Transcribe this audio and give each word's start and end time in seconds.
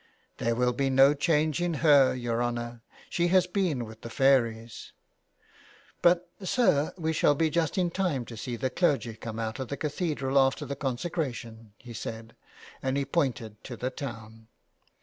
''There 0.39 0.55
will 0.57 0.73
be 0.73 0.89
no 0.89 1.13
change 1.13 1.61
in 1.61 1.75
her, 1.85 2.15
your 2.15 2.41
honour. 2.41 2.81
She 3.07 3.27
has 3.27 3.45
been 3.45 3.85
with 3.85 4.01
the 4.01 4.09
fairies. 4.09 4.93
But, 6.01 6.27
sir, 6.43 6.91
we 6.97 7.13
shall 7.13 7.35
be 7.35 7.51
just 7.51 7.77
in 7.77 7.91
time 7.91 8.25
to 8.25 8.35
see 8.35 8.55
the 8.55 8.71
clergy 8.71 9.15
come 9.15 9.37
out 9.37 9.59
of 9.59 9.67
the 9.67 9.77
cathedral 9.77 10.39
after 10.39 10.65
the 10.65 10.75
consecration/' 10.75 11.73
he 11.77 11.93
said, 11.93 12.35
and 12.81 12.97
he 12.97 13.05
pointed 13.05 13.63
to 13.65 13.77
the 13.77 13.91
town. 13.91 14.47